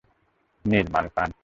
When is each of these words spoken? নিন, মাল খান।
নিন, 0.65 0.85
মাল 0.93 1.07
খান। 1.15 1.31